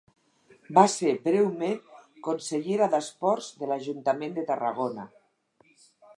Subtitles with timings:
[0.77, 1.77] Va ser breument
[2.29, 5.09] consellera d'esports de l'Ajuntament de Tarragona.